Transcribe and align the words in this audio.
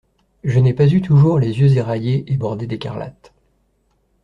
Je 0.43 0.57
n’ai 0.59 0.73
pas 0.73 0.87
eu 0.87 0.99
toujours 1.03 1.37
les 1.37 1.59
yeux 1.59 1.77
éraillés 1.77 2.23
et 2.25 2.35
bordés 2.35 2.65
d’écarlate. 2.65 3.33